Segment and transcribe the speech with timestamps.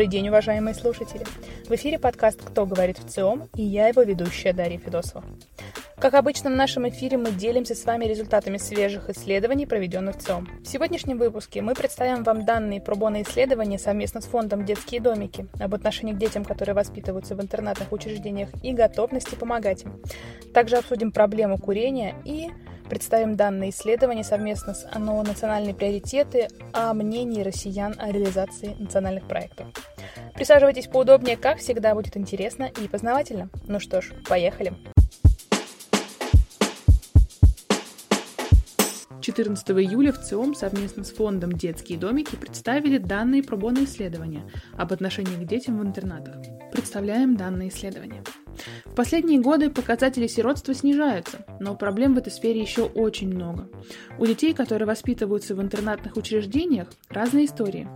[0.00, 1.26] Добрый день, уважаемые слушатели!
[1.68, 5.22] В эфире подкаст «Кто говорит в ЦИОМ» и я его ведущая Дарья Федосова.
[5.98, 10.48] Как обычно, в нашем эфире мы делимся с вами результатами свежих исследований, проведенных в ЦИОМ.
[10.64, 15.74] В сегодняшнем выпуске мы представим вам данные пробона исследования совместно с фондом «Детские домики» об
[15.74, 20.00] отношении к детям, которые воспитываются в интернатных учреждениях и готовности помогать им.
[20.54, 22.48] Также обсудим проблему курения и
[22.90, 29.68] представим данные исследования совместно с ОНО «Национальные приоритеты» о мнении россиян о реализации национальных проектов.
[30.34, 33.48] Присаживайтесь поудобнее, как всегда будет интересно и познавательно.
[33.68, 34.74] Ну что ж, поехали!
[39.20, 45.36] 14 июля в ЦИОМ совместно с фондом «Детские домики» представили данные пробона исследования об отношении
[45.36, 46.36] к детям в интернатах.
[46.72, 48.24] Представляем данные исследования.
[48.90, 53.68] В последние годы показатели сиротства снижаются, но проблем в этой сфере еще очень много.
[54.18, 57.88] У детей, которые воспитываются в интернатных учреждениях, разные истории.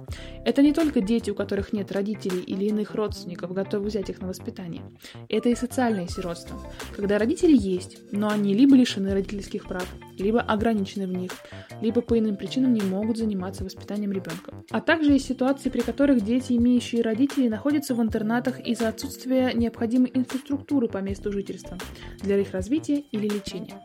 [0.45, 4.29] Это не только дети, у которых нет родителей или иных родственников, готовы взять их на
[4.29, 4.83] воспитание.
[5.29, 6.61] Это и социальное сиротство,
[6.97, 9.87] когда родители есть, но они либо лишены родительских прав,
[10.19, 11.33] либо ограничены в них,
[11.81, 14.53] либо по иным причинам не могут заниматься воспитанием ребенка.
[14.71, 20.11] А также есть ситуации, при которых дети, имеющие родителей, находятся в интернатах из-за отсутствия необходимой
[20.15, 21.79] инфраструктуры по месту жительства
[22.23, 23.81] для их развития или лечения.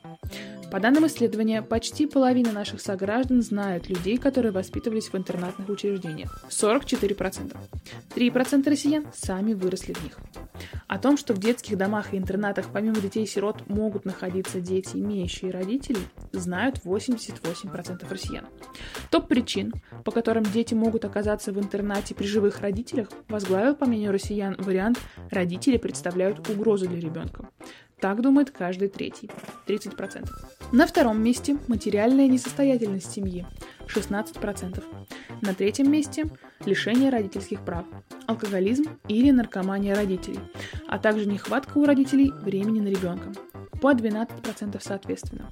[0.71, 6.43] По данным исследования, почти половина наших сограждан знают людей, которые воспитывались в интернатных учреждениях.
[6.49, 7.58] 44%.
[8.16, 10.19] 3% россиян сами выросли в них.
[10.90, 16.02] О том, что в детских домах и интернатах помимо детей-сирот могут находиться дети, имеющие родителей,
[16.32, 18.48] знают 88% россиян.
[19.12, 19.72] Топ причин,
[20.04, 25.00] по которым дети могут оказаться в интернате при живых родителях, возглавил, по мнению россиян, вариант
[25.30, 27.48] «родители представляют угрозу для ребенка».
[28.02, 29.30] Так думает каждый третий,
[29.67, 30.30] 30%.
[30.72, 33.45] На втором месте материальная несостоятельность семьи,
[33.88, 34.83] 16%.
[35.42, 36.30] На третьем месте
[36.65, 37.86] лишение родительских прав,
[38.27, 40.39] алкоголизм или наркомания родителей,
[40.87, 43.32] а также нехватка у родителей времени на ребенка,
[43.82, 45.52] по 12% соответственно.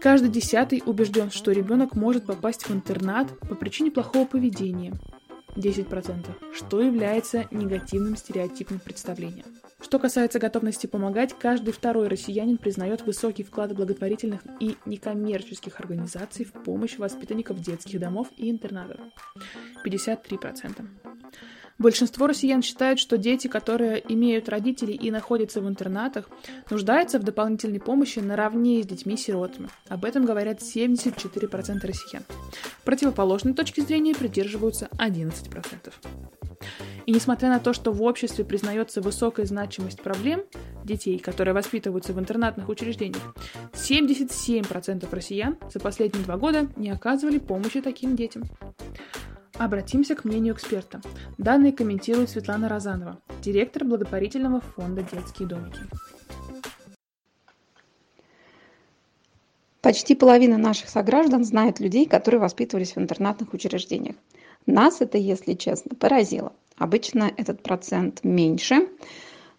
[0.00, 4.94] Каждый десятый убежден, что ребенок может попасть в интернат по причине плохого поведения,
[5.56, 9.46] 10%, что является негативным стереотипным представлением.
[9.80, 16.52] Что касается готовности помогать, каждый второй россиянин признает высокий вклад благотворительных и некоммерческих организаций в
[16.52, 19.00] помощь воспитанников детских домов и интернатов.
[19.84, 20.84] 53%.
[21.78, 26.28] Большинство россиян считают, что дети, которые имеют родителей и находятся в интернатах,
[26.70, 29.68] нуждаются в дополнительной помощи наравне с детьми-сиротами.
[29.88, 32.24] Об этом говорят 74% россиян.
[32.84, 35.92] Противоположной точки зрения придерживаются 11%.
[37.08, 40.42] И несмотря на то, что в обществе признается высокая значимость проблем
[40.84, 43.34] детей, которые воспитываются в интернатных учреждениях,
[43.72, 48.42] 77% россиян за последние два года не оказывали помощи таким детям.
[49.54, 51.00] Обратимся к мнению эксперта.
[51.38, 55.80] Данные комментирует Светлана Розанова, директор благотворительного фонда «Детские домики».
[59.80, 64.16] Почти половина наших сограждан знает людей, которые воспитывались в интернатных учреждениях.
[64.66, 66.52] Нас это, если честно, поразило.
[66.78, 68.88] Обычно этот процент меньше.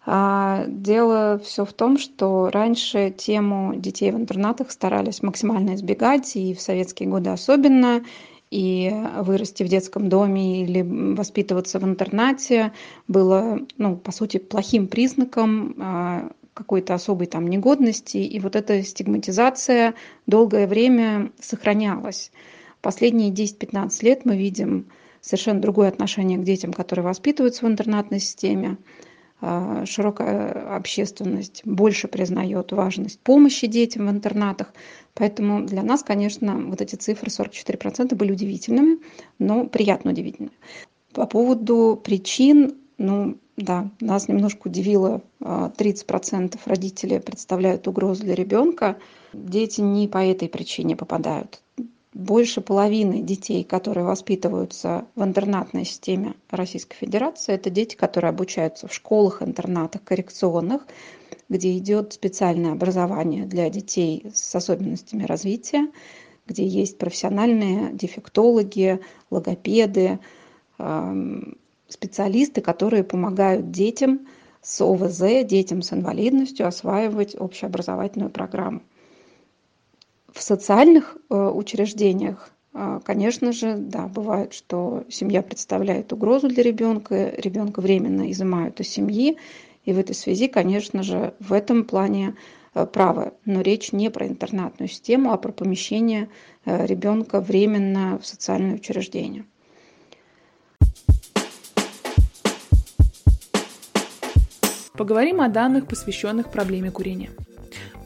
[0.06, 6.54] А, дело все в том, что раньше тему детей в интернатах старались максимально избегать, и
[6.54, 8.02] в советские годы особенно,
[8.50, 12.72] и вырасти в детском доме или воспитываться в интернате
[13.06, 19.94] было, ну, по сути, плохим признаком а, какой-то особой там негодности, и вот эта стигматизация
[20.26, 22.32] долгое время сохранялась.
[22.80, 24.86] Последние 10-15 лет мы видим
[25.20, 28.78] совершенно другое отношение к детям, которые воспитываются в интернатной системе.
[29.42, 34.72] А, широкая общественность больше признает важность помощи детям в интернатах.
[35.14, 38.98] Поэтому для нас, конечно, вот эти цифры 44% были удивительными,
[39.38, 40.56] но приятно удивительными.
[41.12, 48.98] По поводу причин, ну да, нас немножко удивило, 30% а, родителей представляют угрозу для ребенка.
[49.32, 51.62] Дети не по этой причине попадают
[52.20, 58.94] больше половины детей, которые воспитываются в интернатной системе Российской Федерации, это дети, которые обучаются в
[58.94, 60.86] школах, интернатах, коррекционных,
[61.48, 65.88] где идет специальное образование для детей с особенностями развития,
[66.46, 69.00] где есть профессиональные дефектологи,
[69.30, 70.18] логопеды,
[71.88, 74.26] специалисты, которые помогают детям
[74.62, 78.82] с ОВЗ, детям с инвалидностью осваивать общеобразовательную программу
[80.34, 87.32] в социальных э, учреждениях э, конечно же да бывает что семья представляет угрозу для ребенка
[87.36, 89.36] ребенка временно изымают из семьи
[89.84, 92.36] и в этой связи конечно же в этом плане
[92.74, 96.28] э, правы но речь не про интернатную систему а про помещение
[96.64, 99.44] ребенка временно в социальное учреждение
[105.00, 107.30] поговорим о данных, посвященных проблеме курения.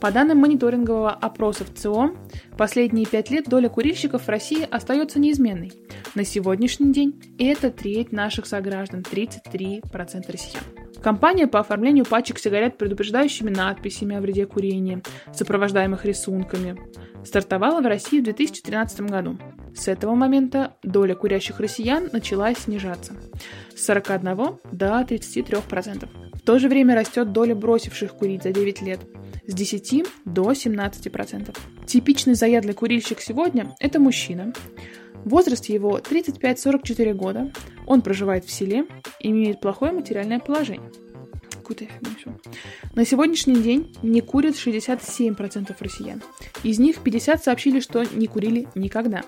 [0.01, 2.15] По данным мониторингового опроса в ЦИО,
[2.57, 5.71] последние пять лет доля курильщиков в России остается неизменной.
[6.15, 9.81] На сегодняшний день это треть наших сограждан, 33%
[10.31, 10.63] россиян.
[11.01, 15.01] Компания по оформлению пачек сигарет предупреждающими надписями о вреде курения,
[15.33, 16.77] сопровождаемых рисунками,
[17.23, 19.37] стартовала в России в 2013 году.
[19.75, 23.13] С этого момента доля курящих россиян начала снижаться
[23.75, 24.35] с 41
[24.71, 26.07] до 33%.
[26.33, 28.99] В то же время растет доля бросивших курить за 9 лет
[29.47, 31.57] с 10 до 17%.
[31.85, 34.53] Типичный заядлый курильщик сегодня– это мужчина.
[35.23, 37.51] Возраст его 35-44 года,
[37.87, 38.85] он проживает в селе
[39.19, 40.91] имеет плохое материальное положение–
[41.65, 41.91] какую-то
[42.93, 46.21] На сегодняшний день не курят 67% россиян.
[46.63, 49.23] Из них 50 сообщили, что не курили никогда.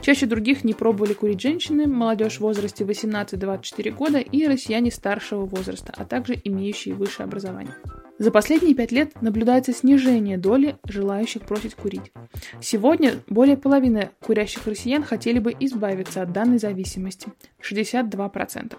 [0.00, 5.92] Чаще других не пробовали курить женщины, молодежь в возрасте 18-24 года и россияне старшего возраста,
[5.96, 7.74] а также имеющие высшее образование.
[8.18, 12.12] За последние пять лет наблюдается снижение доли желающих бросить курить.
[12.62, 17.28] Сегодня более половины курящих россиян хотели бы избавиться от данной зависимости–
[17.62, 18.74] 62%.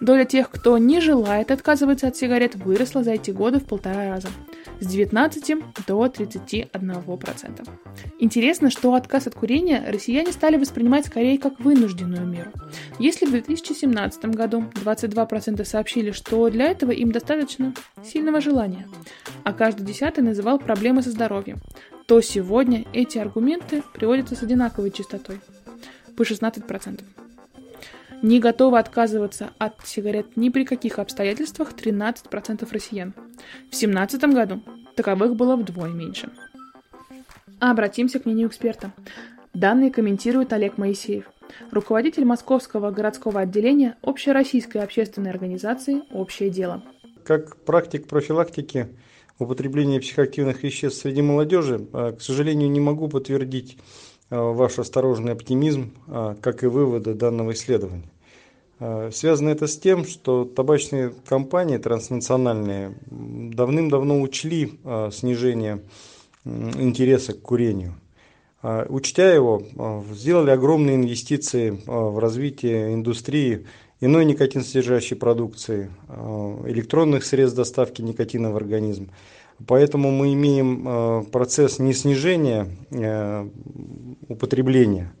[0.00, 4.28] Доля тех, кто не желает отказываться от сигарет, выросла за эти годы в полтора раза–
[4.80, 5.56] с 19
[5.86, 7.68] до 31%.
[8.18, 12.50] Интересно, что отказ от курения россияне стали воспринимать скорее как вынужденную меру.
[12.98, 17.74] Если в 2017 году 22% сообщили, что для этого им достаточно
[18.04, 18.88] сильного желания, питания,
[19.44, 21.58] а каждый десятый называл проблемы со здоровьем,
[22.06, 25.40] то сегодня эти аргументы приводятся с одинаковой частотой–
[26.16, 27.02] по 16%.
[28.22, 33.12] Не готовы отказываться от сигарет ни при каких обстоятельствах 13% россиян.
[33.12, 34.62] В 2017 году
[34.94, 36.30] таковых было вдвое меньше.
[37.60, 38.92] обратимся к мнению эксперта.
[39.52, 41.24] Данные комментирует Олег Моисеев,
[41.70, 46.82] руководитель Московского городского отделения Общероссийской общественной организации «Общее дело».
[47.26, 48.86] Как практик профилактики
[49.40, 53.78] употребления психоактивных веществ среди молодежи, а, к сожалению, не могу подтвердить
[54.30, 58.08] а, ваш осторожный оптимизм, а, как и выводы данного исследования.
[59.10, 64.78] Связано это с тем, что табачные компании транснациональные давным-давно учли
[65.12, 65.80] снижение
[66.44, 67.94] интереса к курению.
[68.62, 69.62] Учтя его,
[70.12, 73.64] сделали огромные инвестиции в развитие индустрии
[74.00, 79.10] иной никотинсодержащей продукции, э, электронных средств доставки никотина в организм.
[79.66, 83.48] Поэтому мы имеем э, процесс не снижения э,
[84.28, 85.14] употребления,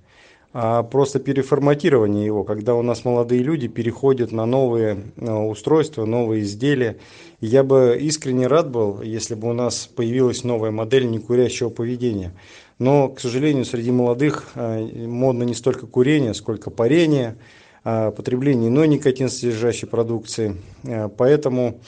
[0.52, 6.98] а просто переформатирования его, когда у нас молодые люди переходят на новые устройства, новые изделия.
[7.40, 12.32] Я бы искренне рад был, если бы у нас появилась новая модель некурящего поведения.
[12.78, 17.36] Но, к сожалению, среди молодых модно не столько курение, сколько парение–
[17.86, 20.56] потребление иной никотин содержащей продукции.
[20.82, 21.80] Э, поэтому,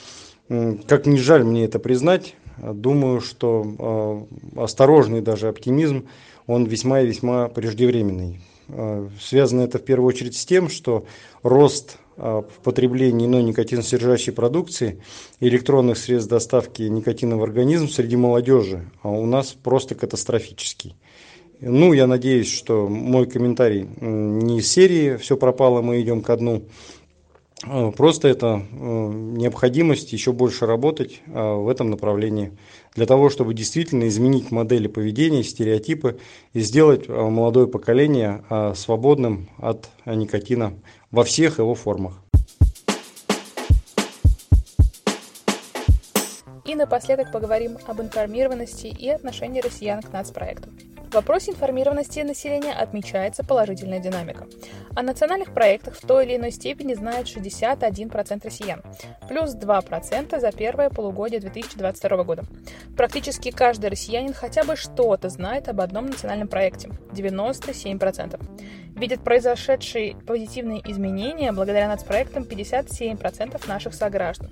[0.47, 6.07] как ни жаль мне это признать, думаю, что э, осторожный даже оптимизм,
[6.47, 8.41] он весьма и весьма преждевременный.
[9.19, 11.05] Связано это в первую очередь с тем, что
[11.41, 15.01] рост в потреблении иной никотин содержащей продукции
[15.39, 20.95] электронных средств доставки никотина в организм среди молодежи а у нас просто катастрофический.
[21.61, 26.63] Ну, я надеюсь, что мой комментарий не из серии «Все пропало, мы идем ко дну».
[27.65, 32.57] А, просто это э, необходимость еще больше работать а, в этом направлении
[32.95, 36.17] для того, чтобы действительно изменить модели поведения, стереотипы
[36.53, 38.43] и сделать а, молодое поколение
[38.75, 40.73] свободным от никотина
[41.11, 42.23] во всех его формах.
[46.63, 50.69] И напоследок поговорим об информированности и отношении россиян к нацпроекту.
[51.09, 54.45] В вопросе информированности населения отмечается положительная динамика.
[54.95, 58.83] О национальных проектах в той или иной степени знает 61% россиян,
[59.27, 62.43] плюс 2% за первое полугодие 2022 года.
[62.95, 68.39] Практически каждый россиянин хотя бы что-то знает об одном национальном проекте– 97%.
[68.95, 74.51] Видят произошедшие позитивные изменения благодаря нацпроектам 57% наших сограждан.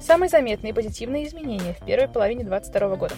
[0.00, 3.14] Самые заметные позитивные изменения в первой половине 2022 года.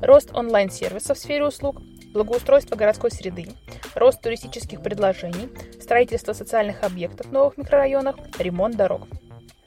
[0.00, 1.82] Рост онлайн-сервисов в сфере услуг,
[2.12, 3.48] благоустройство городской среды,
[3.94, 5.50] рост туристических предложений,
[5.80, 9.06] строительство социальных объектов в новых микрорайонах, ремонт дорог.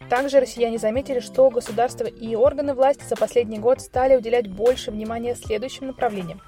[0.09, 5.35] Также россияне заметили, что государство и органы власти за последний год стали уделять больше внимания
[5.35, 6.41] следующим направлениям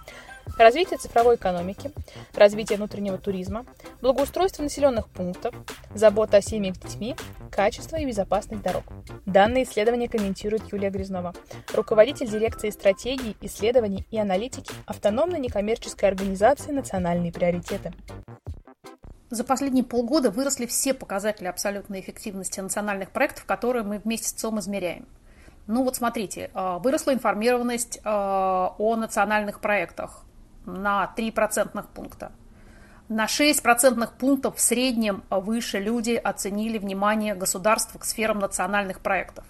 [0.57, 1.91] развитие цифровой экономики,
[2.33, 3.65] развитие внутреннего туризма,
[4.01, 5.53] благоустройство населенных пунктов,
[5.93, 7.15] забота о семьях с детьми,
[7.51, 8.83] качество и безопасность дорог.
[9.25, 11.33] Данные исследования комментирует Юлия Грязнова,
[11.73, 17.93] руководитель дирекции стратегии, исследований и аналитики автономной некоммерческой организации «Национальные приоритеты».
[19.31, 24.59] За последние полгода выросли все показатели абсолютной эффективности национальных проектов, которые мы вместе с ЦОМ
[24.59, 25.07] измеряем.
[25.67, 30.24] Ну вот смотрите, э, выросла информированность э, о национальных проектах
[30.65, 32.31] на 3 процентных пункта.
[33.07, 39.45] На 6 процентных пунктов в среднем выше люди оценили внимание государства к сферам национальных проектов.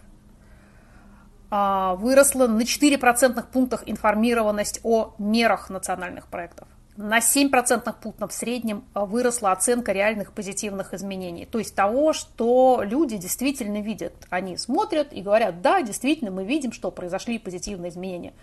[1.50, 6.68] Выросла на 4 процентных пунктах информированность о мерах национальных проектов
[6.98, 11.46] на 7% пунктов в среднем выросла оценка реальных позитивных изменений.
[11.46, 14.14] То есть того, что люди действительно видят.
[14.30, 18.34] Они смотрят и говорят, да, действительно, мы видим, что произошли позитивные изменения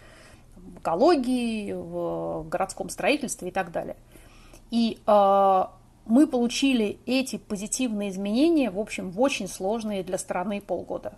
[0.79, 3.97] экологии, в городском строительстве и так далее.
[4.71, 5.65] И э,
[6.07, 11.15] мы получили эти позитивные изменения, в общем, в очень сложные для страны полгода.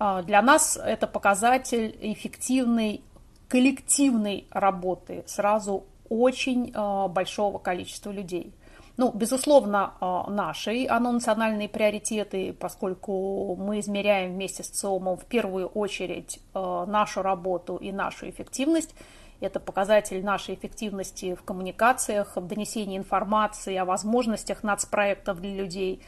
[0.00, 3.02] Э, для нас это показатель эффективной
[3.48, 8.52] коллективной работы сразу очень э, большого количества людей.
[8.98, 15.68] Ну, безусловно, э, наши, оно национальные приоритеты, поскольку мы измеряем вместе с ЦИОМом в первую
[15.68, 18.94] очередь э, нашу работу и нашу эффективность.
[19.40, 26.02] Это показатель нашей эффективности в коммуникациях, в донесении информации о возможностях нацпроектов для людей,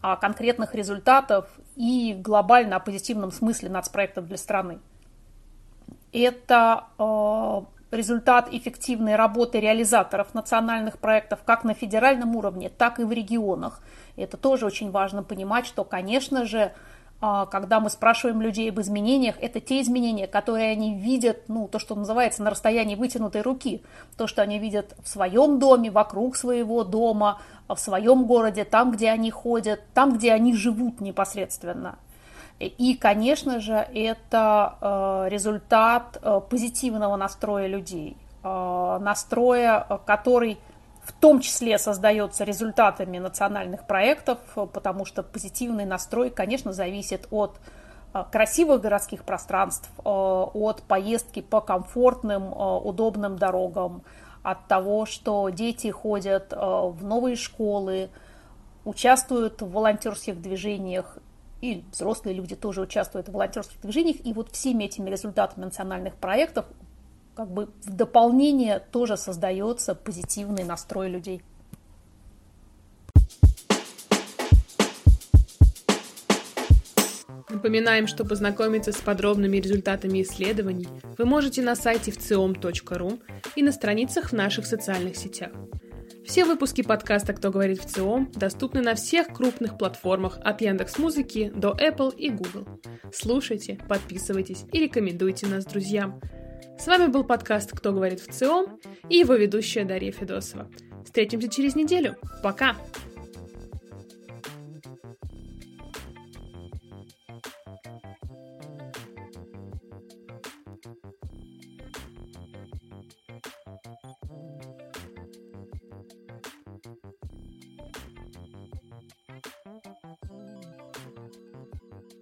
[0.00, 4.80] о конкретных результатах и глобально о позитивном смысле нацпроектов для страны
[6.12, 13.12] это э, результат эффективной работы реализаторов национальных проектов как на федеральном уровне, так и в
[13.12, 13.80] регионах.
[14.16, 16.72] Это тоже очень важно понимать, что, конечно же,
[17.20, 21.78] э, когда мы спрашиваем людей об изменениях, это те изменения, которые они видят, ну, то,
[21.78, 23.82] что называется на расстоянии вытянутой руки,
[24.16, 29.10] то, что они видят в своем доме, вокруг своего дома, в своем городе, там, где
[29.10, 31.98] они ходят, там, где они живут непосредственно.
[32.66, 40.58] И, конечно же, это э, результат э, позитивного настроя людей, э, настроя, который
[41.02, 47.58] в том числе создается результатами национальных проектов, потому что позитивный настрой, конечно, зависит от
[48.30, 54.02] красивых городских пространств, от поездки по комфортным, удобным дорогам,
[54.44, 58.10] от того, что дети ходят в новые школы,
[58.84, 61.18] участвуют в волонтерских движениях
[61.62, 64.16] и взрослые люди тоже участвуют в волонтерских движениях.
[64.26, 66.66] И вот всеми этими результатами национальных проектов
[67.34, 71.42] как бы в дополнение тоже создается позитивный настрой людей.
[77.48, 83.20] Напоминаем, что познакомиться с подробными результатами исследований вы можете на сайте вциом.ру
[83.54, 85.52] и на страницах в наших социальных сетях.
[86.24, 91.52] Все выпуски подкаста «Кто говорит в ЦИОМ» доступны на всех крупных платформах от Яндекс Музыки
[91.54, 92.66] до Apple и Google.
[93.12, 96.20] Слушайте, подписывайтесь и рекомендуйте нас друзьям.
[96.78, 100.70] С вами был подкаст «Кто говорит в ЦИОМ» и его ведущая Дарья Федосова.
[101.04, 102.16] Встретимся через неделю.
[102.42, 102.76] Пока!